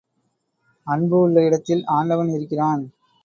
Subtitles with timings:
[0.87, 2.83] அன்பு உள்ள இடத்தில் ஆண்டவன் இருக்கிறான்.